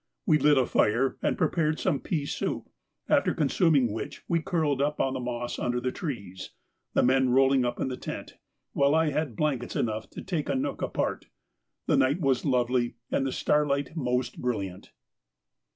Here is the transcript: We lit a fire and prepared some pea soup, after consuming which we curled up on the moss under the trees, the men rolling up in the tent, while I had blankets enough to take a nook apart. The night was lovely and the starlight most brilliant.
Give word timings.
We 0.25 0.39
lit 0.39 0.57
a 0.57 0.65
fire 0.65 1.19
and 1.21 1.37
prepared 1.37 1.79
some 1.79 1.99
pea 1.99 2.25
soup, 2.25 2.69
after 3.07 3.35
consuming 3.35 3.91
which 3.93 4.23
we 4.27 4.41
curled 4.41 4.81
up 4.81 4.99
on 4.99 5.13
the 5.13 5.19
moss 5.19 5.59
under 5.59 5.79
the 5.79 5.91
trees, 5.91 6.53
the 6.95 7.03
men 7.03 7.29
rolling 7.29 7.63
up 7.65 7.79
in 7.79 7.87
the 7.87 7.97
tent, 7.97 8.39
while 8.73 8.95
I 8.95 9.11
had 9.11 9.35
blankets 9.35 9.75
enough 9.75 10.09
to 10.09 10.23
take 10.23 10.49
a 10.49 10.55
nook 10.55 10.81
apart. 10.81 11.27
The 11.85 11.97
night 11.97 12.19
was 12.19 12.45
lovely 12.45 12.95
and 13.11 13.27
the 13.27 13.31
starlight 13.31 13.95
most 13.95 14.41
brilliant. 14.41 14.91